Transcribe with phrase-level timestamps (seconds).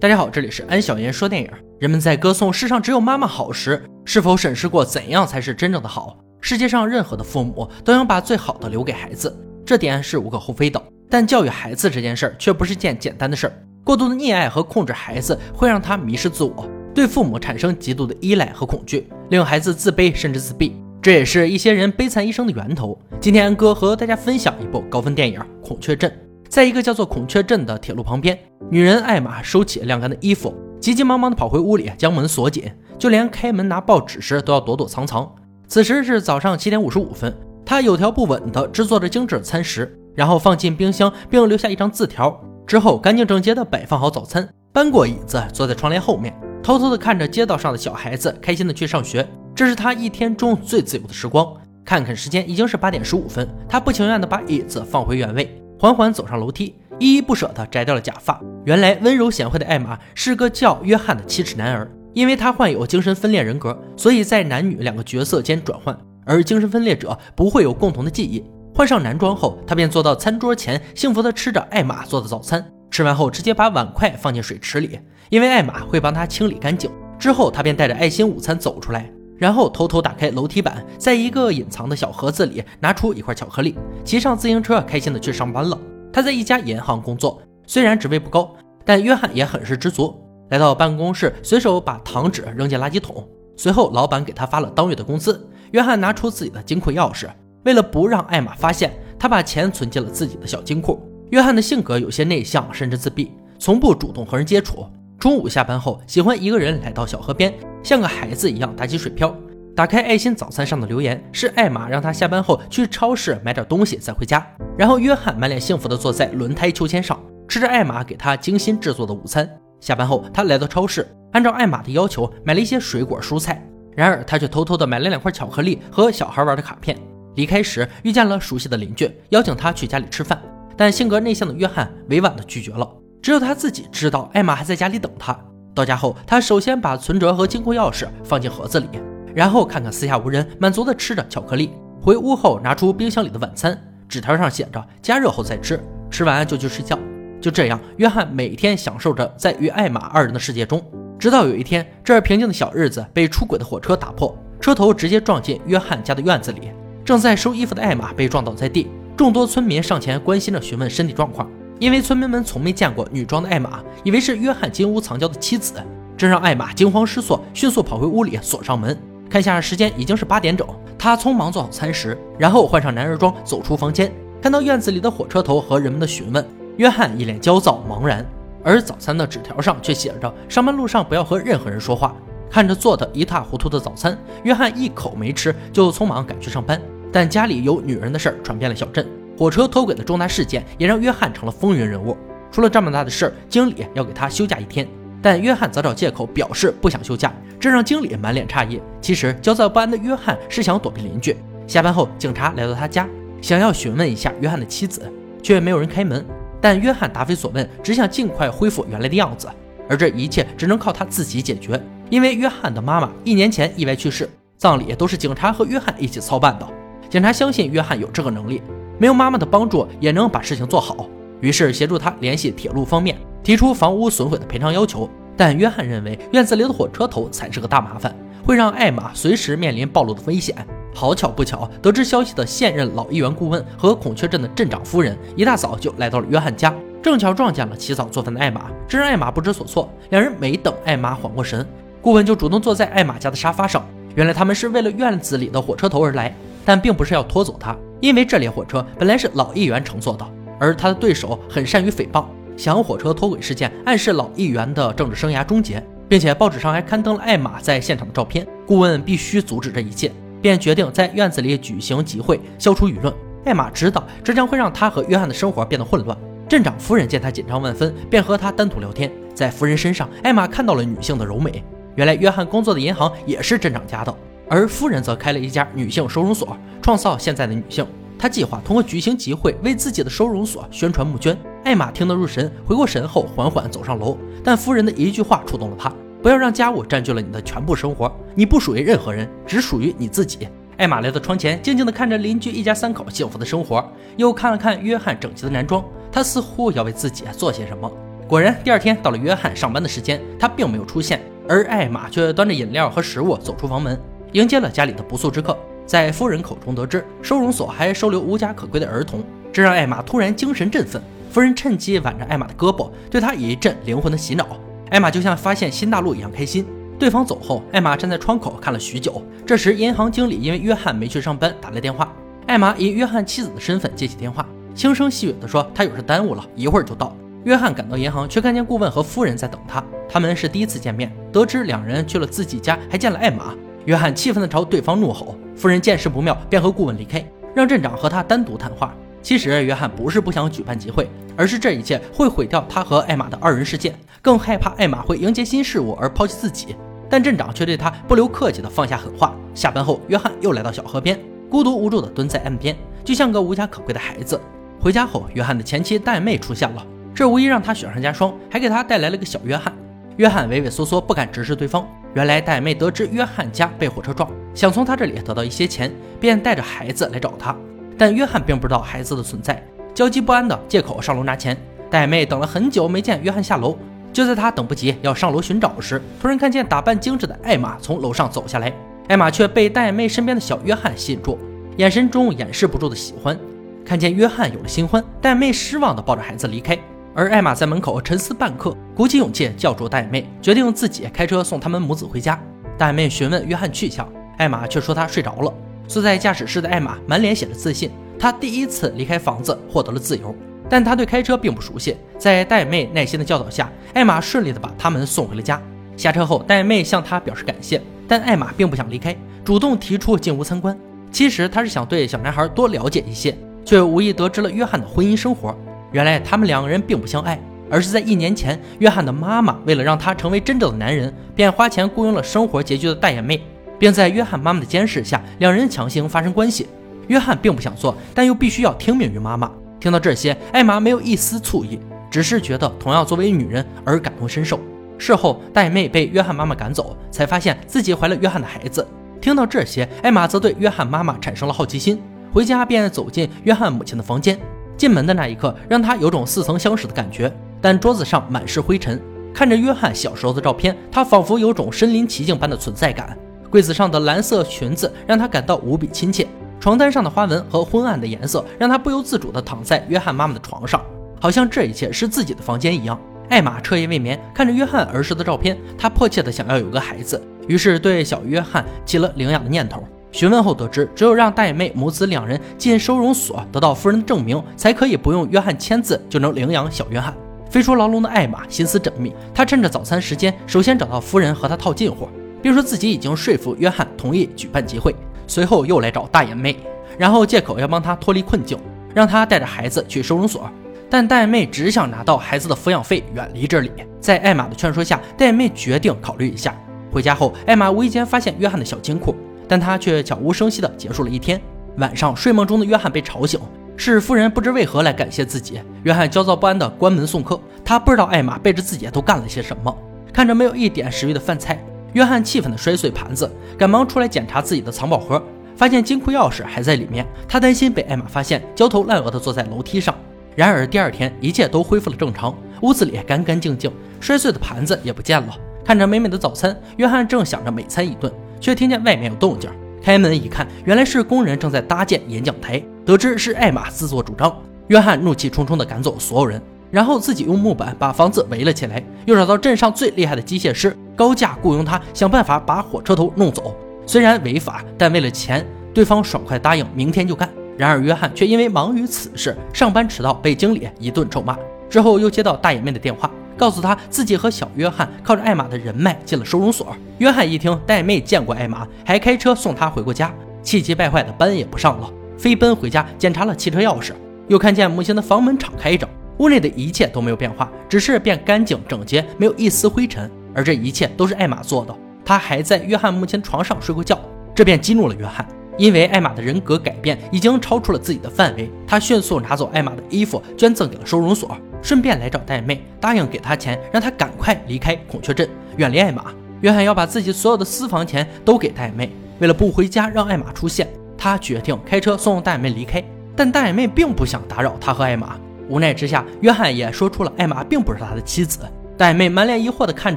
[0.00, 1.50] 大家好，这里是安小言说电影。
[1.80, 6.16] 人们在歌颂世上只有妈妈好时，是否审视过怎样才是真正的好？
[6.40, 10.80] 世界上任何的父母都想把最好的留给孩子，这点是无可厚非的。
[11.10, 13.52] 但教育孩子这件事儿却不是件简单的事儿。
[13.82, 20.76] 过度的溺爱和控制孩子会让他迷失自我，对父母产生极度的依赖和恐惧，令孩子自卑甚至自闭。
[21.02, 22.96] 这也是一些人悲惨一生的源头。
[23.20, 26.08] 今天安哥和大家分享一部高分电影《孔雀镇》。
[26.48, 28.38] 在一个叫做孔雀镇的铁路旁边，
[28.70, 32.64] 女人艾玛收起晾干的衣服，急急忙忙地跑回屋里，将门锁紧，
[32.98, 35.30] 就连开门拿报纸时都要躲躲藏藏。
[35.66, 37.32] 此时是早上七点五十五分，
[37.64, 42.40] 她有条不紊地制作着精致的餐食，然后放进冰箱，并留下一张字条。
[42.66, 49.26] 之后干净整洁地摆放好早餐，搬过椅子，坐在窗帘后面，偷偷地看着街道上的小孩子开心地去上学。
[49.54, 51.46] 这是她一天中最自由的时光。
[51.84, 55.57] 看看时间，已经是八点十五分，她不情愿地把椅子放回原位。
[55.78, 58.40] 缓缓走上楼梯，依依不舍地摘掉了假发。
[58.64, 65.96] 原来温柔贤惠的艾玛是个叫约翰的七尺男儿，因为他患有精神分裂人格，所以在男女两个角色间转换。
[66.24, 68.44] 而精神分裂者不会有共同的记忆。
[68.74, 72.64] 换上男装后，他便坐到餐桌前，幸福地吃着艾玛做的早餐。
[72.90, 74.98] 吃完后，直接把碗筷放进水池里，
[75.30, 76.90] 因为艾玛会帮他清理干净。
[77.18, 79.10] 之后，他便带着爱心午餐走出来。
[79.38, 85.78] 然后偷偷打开楼梯板，在一个隐藏的小盒子里拿出一块巧克力，骑上自行车，开心的去上班了。
[86.12, 90.14] 他在一家银行工作，虽然职位不高，但约翰也很是知足。
[90.50, 93.26] 来到办公室，随手把糖纸扔进垃圾桶。
[93.56, 95.46] 随后，老板给他发了当月的工资。
[95.72, 97.28] 约翰拿出自己的金库钥匙，
[97.64, 101.00] 为了不让艾玛发现，他把钱存进了自己的小金库。
[101.30, 104.86] 约翰的性格有些内向，甚至自闭，从不主动和人接触。
[105.18, 107.52] 中午下班后，喜欢一个人来到小河边。
[107.82, 109.34] 像个孩子一样打起水漂，
[109.74, 114.46] 打开爱心早餐上的留言是艾玛让他下班后去超市买点东西再回家。
[114.76, 119.48] 然后约翰满脸幸福地坐在轮胎秋千上，吃着艾玛给他精心制作的午餐。
[119.80, 123.60] 下班后，他来到超市，按照艾玛的要求买了一些水果蔬菜。
[123.96, 126.96] 然而他却偷偷地买了两块巧克力和小孩玩的卡片。
[127.34, 130.40] 离开时遇见了熟悉的邻居，邀请他去家里吃饭，
[130.76, 132.88] 但性格内向的约翰委婉地拒绝了。
[133.20, 135.38] 只有他自己知道艾玛还在家里等他。
[135.74, 138.88] 到家后，他首先把存折和金库钥匙放进盒子里，
[139.34, 141.70] 然后看看四下无人，满足地吃着巧克力。
[142.00, 145.80] 回屋后，拿出冰箱里的晚餐，纸条上写着“加热后再吃”，
[146.10, 146.98] 吃完就去睡觉。
[147.40, 150.82] 就这样，约翰每天享受着在与艾玛二人的世界中。
[151.18, 156.70] 直到有一天，这儿平静的小日子被出轨的火车打破，车头直接撞进约翰家的院子里。
[157.04, 161.48] 正在收衣服的艾玛被撞倒在地，众多村民上前关心着询问身体状况。
[161.78, 165.74] 因为村民们从没见过女装的艾玛，以为是约翰金屋藏娇的妻子，
[166.16, 168.96] 这让艾玛惊慌失措，迅速跑回屋里锁上门。
[169.30, 170.66] 看下时间已经是八点整，
[170.98, 174.12] 她匆忙做好餐食，然后换上男人装走出房间，
[174.42, 176.44] 看到院子里的火车头和人们的询问，
[176.78, 178.24] 约翰一脸焦躁茫然，
[178.64, 182.16] 而早餐的纸条上却写着上班路上不要和任何人说话。
[182.50, 186.80] 看着做的一塌糊涂的早餐，约翰一口没吃就匆忙赶去上班，
[187.12, 189.06] 但家里有女人的事儿传遍了小镇。
[189.38, 192.16] 火车脱轨的重大事件也让约翰成了风云人物。
[192.50, 194.84] 出了这么大的事儿，经理要给他休假一天，
[195.22, 198.80] 但约翰则找借口表示不想休假，这让经理满脸诧异。
[199.00, 201.36] 其实焦躁不安的约翰是想躲避邻居。
[201.68, 203.06] 下班后，警察来到他家，
[203.40, 205.00] 想要询问一下约翰的妻子，
[205.40, 206.26] 却没有人开门。
[206.60, 209.48] 但约翰答非所问，只想尽快恢复原来的样子。
[209.88, 216.66] 而这一切只能靠他自己解决，因为约翰的妈妈一年前意外去世，葬礼都是警察和约翰一起操办的。
[217.08, 218.60] 警察相信约翰有这个能力。
[218.98, 221.06] 没有妈妈的帮助也能把事情做好，
[221.40, 225.08] 于是协助他联系铁路方面，提出房屋损毁的赔偿要求。
[225.36, 228.12] 但约翰认为院子里的火车头才是个大麻烦，
[228.44, 230.54] 会让艾玛随时面临暴露的危险。
[230.92, 239.88] 好巧不巧，得知消息的现任老议员顾问和孔雀镇的镇长夫人一大早就来到了约翰家，正巧撞见了洗澡做饭的艾玛，这让艾玛不知所措。
[240.10, 241.64] 两人没等艾玛缓过神，
[242.02, 243.86] 顾问就主动坐在艾玛家的沙发上。
[244.16, 247.76] 原来他们是为了院子里的火车头而来，但并不是要拖走他。
[248.00, 250.26] 因为这列火车本来是老议员乘坐的，
[250.58, 252.24] 而他的对手很善于诽谤，
[252.56, 258.46] 想火车脱轨事件暗示老议员的政治生涯终结，并且报纸上还刊登了艾玛在现场的照片。
[258.66, 263.12] 顾问必须阻止这一切，便决定在院子里举行集会，消除舆论。
[263.44, 266.16] 艾玛知道这将会让他和约翰的生活变得混乱。
[266.48, 269.10] 镇长夫人见他紧张万分，便和他单独聊天。
[269.34, 271.62] 在夫人身上，艾玛看到了女性的柔美。
[271.94, 274.14] 原来约翰工作的银行也是镇长家的。
[274.48, 277.86] 而夫人则开了一家女性收容所，创造现在的女性。
[278.18, 281.38] 她计划通过举行集会为自己的收容所宣传募捐。
[281.64, 284.18] 艾玛听得入神，回过神后缓缓走上楼。
[284.42, 285.92] 但夫人的一句话触动了她：
[286.22, 290.48] 不要让家务占据了你的全部生活，你不属于任何人，只属于你自己。
[290.78, 293.84] 艾玛来到窗前，静静地看着邻居一家三口幸福的生活，
[294.16, 297.90] 又看了看约翰整齐的男装，他似乎要为自己做些什么。
[298.26, 303.98] 果然，第二天到了约翰上班的时间，他并没有出现，而艾玛却端着饮料和食物走出房门，
[304.32, 305.56] 迎接了家里的不速之客。
[305.86, 311.02] 在夫人口中得知，收容所还收留无家可归的儿童，这让艾玛突然精神振奋。
[311.30, 314.46] 夫人趁机挽着艾玛的胳膊，对她一阵灵魂的洗脑。
[314.90, 316.66] 艾玛就像发现新大陆一样开心。
[316.98, 319.22] 对方走后，艾玛站在窗口看了许久。
[319.46, 322.12] 这时，银行经理因为约翰没去上班打来电话，
[322.46, 329.82] 艾玛以约翰妻子的身份接起电话，轻声细语地说：“他有事耽误了，一会儿就到。”约翰赶到银行，却看见顾问和夫人在等他。
[330.08, 333.54] 他们是第一次见面，得知两人去了自己家，还见了艾玛。
[333.88, 335.34] 约翰气愤地朝对方怒吼。
[335.56, 337.24] 夫人见势不妙，便和顾问离开，
[337.54, 338.94] 让镇长和他单独谈话。
[339.22, 346.76] 其实，约翰不是不想举办集会，而是这一切会毁掉他和艾玛的二人世界，更害怕艾玛会迎接新事物而抛弃自己。
[347.08, 349.34] 但镇长却对他不留客气地放下狠话。
[349.54, 351.18] 下班后，约翰又来到小河边，
[351.48, 354.38] 孤独无助地蹲在岸边，就像个无家可归的孩子。
[354.78, 356.86] 回家后，约翰的前妻戴妹出现了。
[357.14, 359.72] 这无疑让他雪上加霜，还给他带来了个小约翰。
[360.18, 361.88] 约翰畏畏缩缩，不敢直视对方。
[362.14, 367.54] 原来戴妹得知约翰家被火车撞，想从他这里得到一些钱，便带着孩子来找他。
[367.96, 369.62] 但约翰并不知道孩子的存在，
[369.94, 371.56] 焦急不安的借口上楼拿钱。
[371.90, 373.76] 戴妹等了很久没见约翰下楼，
[374.12, 378.72] 就在他等不及要上楼寻找时，突然看见打扮精致的艾玛从楼上走下来。
[379.08, 381.38] 艾玛却被戴妹身边的小约翰吸引住，
[381.76, 383.38] 眼神中掩饰不住的喜欢。
[383.84, 386.78] 看见约翰有了新欢，戴妹失望的抱着孩子离开。
[387.18, 392.40] 而艾玛在门口沉思半刻，鼓起勇气叫住大眼妹，决定自己开车送他们母子回家。
[392.76, 395.52] 大眼妹询问约翰去向，艾玛却说他睡着了。
[395.88, 400.32] 坐在驾驶室的艾玛满脸写着自信，她第一次离开房子，获得了自由。
[400.70, 405.60] 但她对开车并不熟悉，在大眼妹耐心的教导下，艾玛顺利的把他们送回了家。
[405.96, 410.78] 下车后，大眼妹向她表示感谢，但艾玛并不想离开，主动提出进屋参观。
[411.10, 415.52] 其实她是想对小男孩多了解一些，却无意得知了约翰的婚姻生活。
[415.92, 417.40] 原来他们两个人并不相爱，
[417.70, 423.42] 而是在一年前，约翰的妈妈为了让他成为真正的男人，便花钱雇佣了生活拮据的大眼妹，
[423.78, 426.66] 并在约翰妈妈的监视下，两人强行发生关系。
[427.06, 429.50] 约翰并不想做，但又必须要听命于妈妈。
[429.80, 431.78] 听到这些，艾玛没有一丝醋意，
[432.10, 434.60] 只是觉得同样作为女人而感同身受。
[434.98, 438.86] 事后，大眼妹被约翰妈妈赶走，才发现自己怀了约翰的孩子。
[439.20, 441.98] 听到这些，艾玛则对约翰妈妈产生了好奇心，
[442.32, 444.38] 回家便走进约翰母亲的房间。
[444.78, 447.30] 进门的那一刻，让他有种似曾相识的感觉。
[447.60, 448.98] 但桌子上满是灰尘，
[449.34, 453.18] 看着约翰小时候的照片，他仿佛有种身临其境般的存在感。
[453.50, 456.28] 柜子上的蓝色裙子让他感到无比亲切，
[456.60, 460.80] 床单上的花纹和昏暗的颜色让他不由自主地躺在约翰妈妈的床上，
[461.20, 462.96] 好像这一切是自己的房间一样。
[463.30, 469.82] 艾玛彻夜未眠，看着约翰儿时的照片，她迫切地想要有个孩子，于是对小约翰起了领养的念头。
[470.10, 477.14] 询问后得知，只有让大眼妹母子两人进收容所，得到夫人的证明，才可以不用约翰签字就能领养小约翰。
[477.50, 482.08] 飞出牢笼的艾玛心思缜密，她趁着早餐时间，首先找到夫人和她套近乎，
[482.42, 484.94] 并说自己已经说服约翰同意举办集会。
[485.26, 486.56] 随后又来找大眼妹，
[486.98, 488.58] 然后借口要帮她脱离困境，
[488.94, 490.48] 让她带着孩子去收容所。
[490.90, 493.70] 但大眼妹只想拿到孩子的抚养费，远离这里。
[494.00, 496.54] 在艾玛的劝说下，大眼妹决定考虑一下。
[496.90, 499.14] 回家后，艾玛无意间发现约翰的小金库。
[499.48, 501.40] 但他却悄无声息地结束了一天。
[501.78, 503.40] 晚上，睡梦中的约翰被吵醒，
[503.76, 505.60] 是夫人不知为何来感谢自己。
[505.84, 509.76] 约翰焦躁不安地关门送客，他不知道艾玛背着自己都干了些什么。
[510.12, 515.22] 看着没有一点食欲的饭菜，约翰气愤地摔碎盘子，赶忙出来检查自己的藏宝盒，
[515.56, 517.06] 发现金库钥匙还在里面。
[517.28, 519.94] 他担心被艾玛发现，焦头烂额地坐在楼梯上。
[520.34, 525.36] 然而第二天，一切都恢复了正常，屋子里干干净净，摔碎的盘子也不见了。
[525.64, 528.12] 看着美美的早餐，约翰正想着美餐一顿。
[528.40, 529.50] 却听见外面有动静，
[529.82, 532.62] 开门一看，原来是工人正在搭建演讲台。
[532.84, 534.34] 得知是艾玛自作主张，
[534.68, 536.40] 约翰怒气冲冲地赶走所有人，
[536.70, 543.54] 然后自己用木板把房子围了起来，又找到镇上最厉害的机械师，高价雇佣他，想办法把火车头弄走。
[543.86, 547.28] 虽然违法，但为了钱，对方爽快答应明天就干。
[547.56, 551.36] 然而约翰却因为忙于此事，上班迟到，被经理一顿臭骂。
[551.68, 553.10] 之后又接到大眼妹的电话。
[553.38, 556.76] 告诉他自己和小约翰靠着艾玛的人脉进了收容所。
[556.98, 563.92] 约翰一听，戴妹见过艾玛，还开车送他回过家，气急败坏的班也不上了，飞奔回家检查了汽车钥匙，
[564.26, 570.10] 又看见母亲的房门敞开着，屋内的一切都没有变化，只是变干净整洁，没有一丝灰尘。
[570.34, 571.74] 而这一切都是艾玛做的。
[572.04, 573.98] 他还在约翰母亲床上睡过觉，
[574.34, 575.26] 这便激怒了约翰。
[575.56, 586.06] 因为艾玛的人格改变已经超出了自己的范围，他迅速拿走艾玛的衣服，捐赠给了收容所，顺便来找戴妹，答应给他钱，让他赶快离开孔雀镇，远离艾玛。
[586.40, 592.82] 约翰要把自己所有的私房钱都给戴妹，为了不回家让艾玛出现，他决定开车送戴妹离开。
[593.16, 595.18] 但戴妹并不想打扰他和艾玛。
[595.48, 598.38] 无奈之下，约翰也说出了艾玛并不是他的妻子。
[598.76, 599.96] 戴妹满脸疑惑地看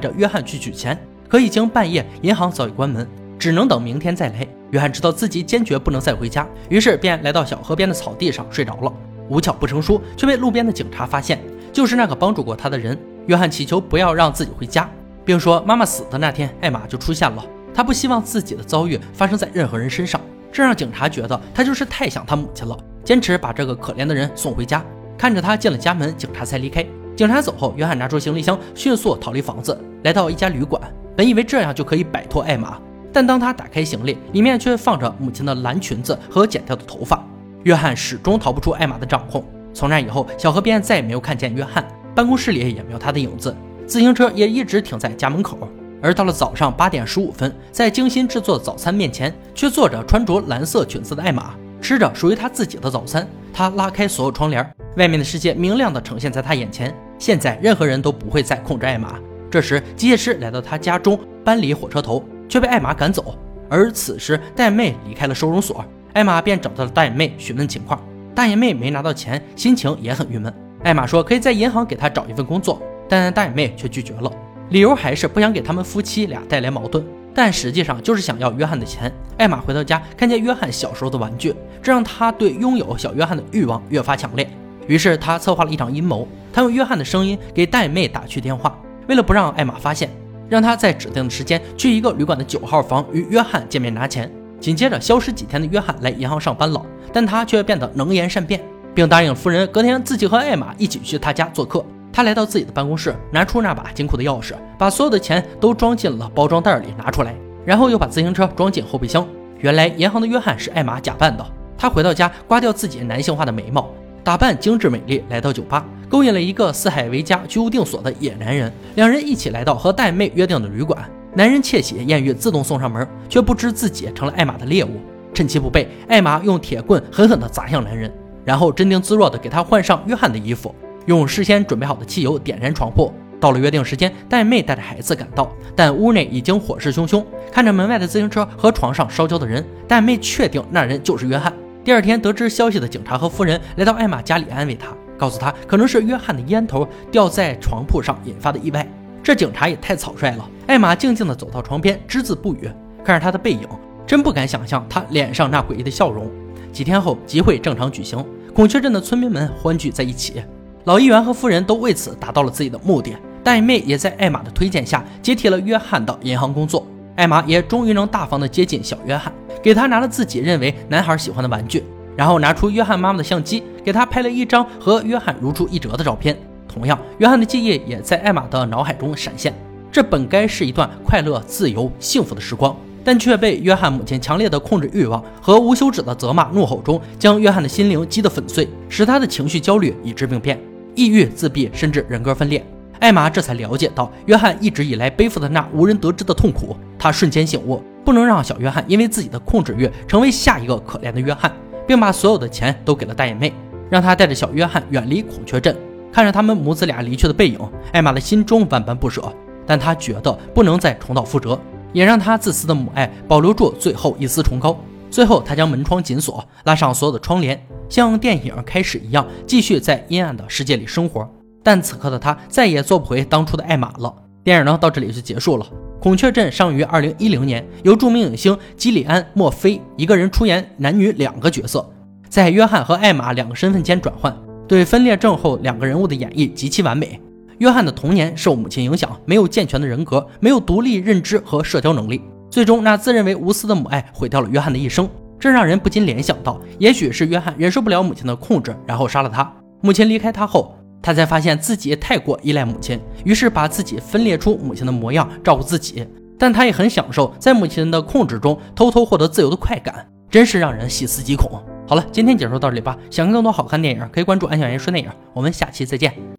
[0.00, 3.06] 着约翰去取钱，可已经半夜，银行早已关门，
[3.38, 4.44] 只能等明天再来。
[4.72, 8.92] 约翰知道自己坚决不能再回家，于是便来到小河边的草地上睡着了。
[9.28, 11.38] 无巧不成书，却被路边的警察发现，
[11.72, 12.98] 就是那个帮助过他的人。
[13.26, 14.88] 约翰祈求不要让自己回家，
[15.24, 17.44] 并说妈妈死的那天，艾玛就出现了。
[17.72, 20.20] 他不希望自己的遭遇发生在任何人身上，
[20.52, 24.84] 这让警察觉得他就是太想他母亲了，坚持把这个可怜的人送回家。
[25.16, 26.84] 看着他进了家门，警察才离开。
[27.14, 30.82] 警察走后，约翰拿出行李箱，迅速逃离房子，来到一家旅馆。
[31.16, 32.76] 本以为这样就可以摆脱艾玛，
[33.12, 37.24] 但当他打开行李，里面却放着母亲的蓝裙子和剪掉的头发。
[37.62, 39.44] 约翰始终逃不出艾玛的掌控。
[39.74, 43.54] 从那以后，小河边再也没有看见约翰，办公室里也没有他的影子，
[43.86, 45.58] 自行车也一直停在家门口。
[46.00, 53.26] 而到了早上八点十五分，在精心制作早餐面前，却坐着穿着蓝色裙子的艾玛，吃着属于他自己的早餐。
[53.52, 56.92] 他拉开所有窗帘，外面的世界明亮地呈现在他眼前。
[57.18, 59.14] 现在，任何人都不会再控制艾玛。
[59.48, 63.38] 这时，机械师来到他家中搬离火车头，却被艾玛赶走。
[63.68, 68.02] 而此时，大眼妹离开了收容所，艾玛便找到了大眼妹询问情况。
[68.42, 70.52] 大眼妹没拿到钱，心情也很郁闷。
[70.82, 74.28] 艾玛说可以在银行给她找一份工作，但大眼妹却拒绝了。
[74.70, 79.12] 理由还是不想给他们夫妻俩带来矛盾，但实际上就是想要约翰的钱。
[79.38, 84.50] 艾玛回到家，看见约翰小时候的玩具，这让她对拥有小约翰的欲望越发强烈。
[84.88, 90.10] 于是她策划了一场阴谋，她用约翰的声音给大眼妹打去电话，为了不让艾玛发现，
[90.48, 94.28] 让她在指定的时间去一个旅馆的九号房与约翰见面拿钱。
[94.62, 96.80] 紧接着，消失几天的约翰来银行上班了，
[97.12, 98.62] 但他却变得能言善辩，
[98.94, 101.84] 并答应夫人隔天自己和艾玛一起去他家做客。
[102.12, 109.26] 他来到自己的办公室，拿出那把金库的钥匙，把所有的钱都装进了包装袋里，拿出来，然后又把自行车装进后备箱。
[109.58, 111.44] 原来银行的约翰是艾玛假扮的。
[111.76, 113.90] 他回到家，刮掉自己男性化的眉毛，
[114.22, 118.72] 打扮精致美丽，来到酒吧，勾引了一个四海为家、居无定所的野男人。
[118.94, 121.10] 两人一起来到和戴妹约定的旅馆。
[121.34, 125.00] 男人窃喜，艳遇自动送上门，却不知自己成了艾玛的猎物。
[125.32, 128.12] 趁其不备，艾玛用铁棍狠狠地砸向男人，
[128.44, 130.74] 然后镇定自若地给他换上约翰的衣服。
[131.06, 133.10] 用事先准备好的汽油点燃床铺，
[133.40, 137.24] 到了约定时间，戴妹带着孩子赶到，但屋内已经火势汹汹。
[137.50, 141.50] 看着门外的自行车和床上烧焦的人，戴妹确定那人就是约翰。
[141.82, 148.86] 第二天，得知消息的警察和夫人来到艾玛家里安慰她，告诉她可能是约翰的烟头掉在床铺上引发的意外。
[149.22, 150.48] 这警察也太草率了。
[150.66, 152.70] 艾玛静静地走到床边，只字不语，
[153.04, 153.60] 看着他的背影，
[154.06, 156.30] 真不敢想象他脸上那诡异的笑容。
[156.72, 158.24] 几天后，集会正常举行，
[158.54, 160.42] 孔雀镇的村民们欢聚在一起。
[160.84, 163.14] 老议员和夫人都为此达到了自己的目的，
[163.44, 166.86] 戴妹也在艾玛的推荐下接替了约翰的银行工作。
[167.14, 171.84] 艾玛也终于能大方地接近小约翰，给他拿了自己认为男孩喜欢的玩具，
[172.16, 176.36] 然后拿出约翰妈妈的相机，给他拍了一张和约翰如出一辙的照片。
[176.72, 179.52] 同样，约翰的记忆也在艾玛的脑海中闪现。
[179.90, 182.74] 这本该是一段快乐、自由、幸福的时光，
[183.04, 190.58] 但却被约翰母亲强烈的控制欲望和无休止的责骂、怒吼中，将约翰的心灵击得粉碎，使他的情绪焦虑以致病变。
[190.94, 192.64] 抑郁、自闭，甚至人格分裂。
[193.00, 196.76] 艾玛这才了解到，约翰一直以来背负的那无人得知的痛苦。
[196.98, 201.52] 他瞬间醒悟，不能让小约翰因为自己的控制欲成为下一个可怜的约翰，
[201.86, 203.52] 并把所有的钱都给了大眼妹，
[203.90, 205.76] 让她带着小约翰远离孔雀镇。
[206.12, 207.58] 看着他们母子俩离去的背影，
[207.92, 209.32] 艾玛的心中万般不舍，
[209.66, 211.58] 但她觉得不能再重蹈覆辙，
[211.92, 214.78] 也让她自私的母爱保留住最后一丝崇高。
[215.10, 217.60] 最后，她将门窗紧锁，拉上所有的窗帘。
[217.88, 221.28] 像电影开始一样，继续在阴暗的世界里生活。
[221.62, 224.12] 但此刻的他再也做不回当初的艾玛了。
[224.42, 225.66] 电影呢，到这里就结束了。
[226.00, 231.88] 孔雀镇上于二零一零年，由著名影星基里安·墨菲一个人出演男女两个角色，
[232.28, 234.36] 在约翰和艾玛两个身份间转换，
[234.72, 237.20] 对分裂症后两个人物的演绎极其完美。
[237.58, 245.06] 约翰的童年受母亲影响，没有健全的人格，没有独立认知和社交能力，最终那自认为无私的母爱毁掉了约翰的一生。
[245.38, 249.52] 这让人不禁联想到，也许是约翰忍受不了母亲的控制，然后杀了他。
[249.82, 256.08] 母亲离开他后，他才发现自己太过依赖母亲，于是把自己分裂出母亲的模样，照顾自己。
[256.38, 261.62] 但他也很享受在母亲的控制中偷偷获得自由的快感，真是让人细思极恐。
[261.92, 262.96] 好了，今天解说到这里吧。
[263.10, 265.10] 想看更多好看电影，可以关注安小言说电影。
[265.34, 266.14] 我们下期再见。